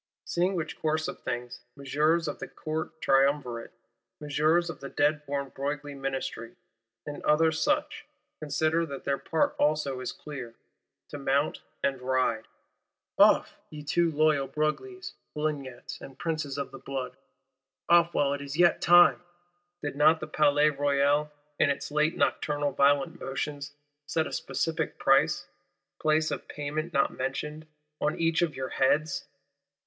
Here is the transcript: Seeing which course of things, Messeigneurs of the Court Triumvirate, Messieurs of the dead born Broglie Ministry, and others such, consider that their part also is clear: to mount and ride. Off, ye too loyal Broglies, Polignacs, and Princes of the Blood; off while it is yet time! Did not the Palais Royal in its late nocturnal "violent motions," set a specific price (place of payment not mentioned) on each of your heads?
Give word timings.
Seeing 0.25 0.55
which 0.55 0.79
course 0.79 1.07
of 1.07 1.19
things, 1.21 1.59
Messeigneurs 1.77 2.27
of 2.27 2.39
the 2.39 2.47
Court 2.47 2.99
Triumvirate, 3.01 3.71
Messieurs 4.19 4.67
of 4.67 4.79
the 4.79 4.89
dead 4.89 5.23
born 5.27 5.49
Broglie 5.49 5.93
Ministry, 5.93 6.55
and 7.05 7.21
others 7.21 7.61
such, 7.61 8.07
consider 8.39 8.83
that 8.87 9.03
their 9.03 9.19
part 9.19 9.55
also 9.59 9.99
is 9.99 10.11
clear: 10.11 10.55
to 11.09 11.19
mount 11.19 11.61
and 11.83 12.01
ride. 12.01 12.47
Off, 13.19 13.59
ye 13.69 13.83
too 13.83 14.09
loyal 14.09 14.47
Broglies, 14.47 15.13
Polignacs, 15.35 16.01
and 16.01 16.17
Princes 16.17 16.57
of 16.57 16.71
the 16.71 16.79
Blood; 16.79 17.15
off 17.87 18.11
while 18.15 18.33
it 18.33 18.41
is 18.41 18.57
yet 18.57 18.81
time! 18.81 19.21
Did 19.83 19.95
not 19.95 20.19
the 20.19 20.25
Palais 20.25 20.71
Royal 20.71 21.31
in 21.59 21.69
its 21.69 21.91
late 21.91 22.17
nocturnal 22.17 22.71
"violent 22.71 23.19
motions," 23.19 23.75
set 24.07 24.25
a 24.25 24.33
specific 24.33 24.97
price 24.97 25.45
(place 25.99 26.31
of 26.31 26.47
payment 26.47 26.91
not 26.91 27.13
mentioned) 27.15 27.67
on 27.99 28.17
each 28.17 28.41
of 28.41 28.55
your 28.55 28.69
heads? 28.69 29.25